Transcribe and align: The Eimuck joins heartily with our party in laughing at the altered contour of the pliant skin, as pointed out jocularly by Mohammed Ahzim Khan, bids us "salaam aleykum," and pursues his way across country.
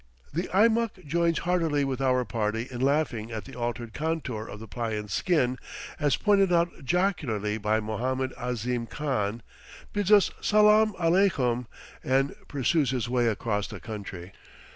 The 0.33 0.49
Eimuck 0.51 1.05
joins 1.05 1.37
heartily 1.37 1.83
with 1.85 2.01
our 2.01 2.25
party 2.25 2.67
in 2.71 2.81
laughing 2.81 3.31
at 3.31 3.45
the 3.45 3.53
altered 3.53 3.93
contour 3.93 4.47
of 4.47 4.59
the 4.59 4.67
pliant 4.67 5.11
skin, 5.11 5.59
as 5.99 6.15
pointed 6.17 6.51
out 6.51 6.83
jocularly 6.83 7.59
by 7.59 7.79
Mohammed 7.79 8.33
Ahzim 8.35 8.87
Khan, 8.87 9.43
bids 9.93 10.11
us 10.11 10.31
"salaam 10.41 10.93
aleykum," 10.97 11.67
and 12.03 12.33
pursues 12.47 12.89
his 12.89 13.07
way 13.09 13.27
across 13.27 13.67
country. 13.67 14.31